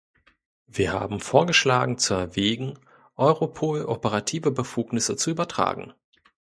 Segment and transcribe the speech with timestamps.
[0.65, 2.79] Wir haben vorgeschlagen zu erwägen,
[3.17, 5.93] Europol operative Befugnisse zu übertragen.